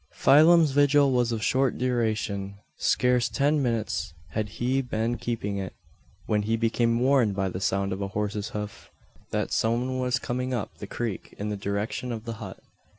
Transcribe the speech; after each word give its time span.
Phelim's 0.13 0.71
vigil 0.71 1.11
was 1.11 1.31
of 1.31 1.43
short 1.43 1.77
duration. 1.77 2.55
Scarce 2.77 3.29
ten 3.29 3.61
minutes 3.61 4.15
had 4.29 4.49
he 4.49 4.81
been 4.81 5.15
keeping 5.19 5.57
it, 5.59 5.75
when 6.25 6.41
he 6.41 6.57
became 6.57 6.99
warned 6.99 7.35
by 7.35 7.49
the 7.49 7.61
sound 7.61 7.93
of 7.93 8.01
a 8.01 8.07
horse's 8.07 8.49
hoof, 8.49 8.89
that 9.29 9.51
some 9.51 9.73
one 9.73 9.99
was 9.99 10.17
coming 10.17 10.55
up 10.55 10.75
the 10.79 10.87
creek 10.87 11.35
in 11.37 11.49
the 11.49 11.55
direction 11.55 12.11
of 12.11 12.25
the 12.25 12.33
hut. 12.41 12.57